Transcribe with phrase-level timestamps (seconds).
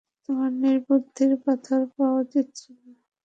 [0.23, 2.79] তোমার নির্বুদ্ধির পাথর পাওয়া উচিৎ ছিল।